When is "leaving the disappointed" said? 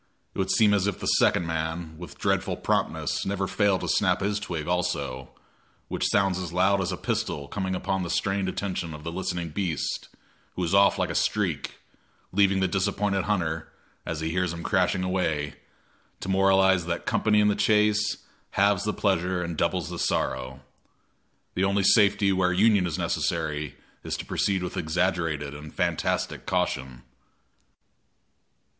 12.31-13.25